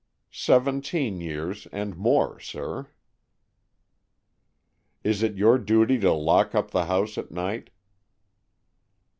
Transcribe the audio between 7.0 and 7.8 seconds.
at night?"